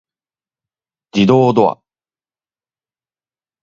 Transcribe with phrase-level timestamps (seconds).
[1.13, 1.79] 自動ドア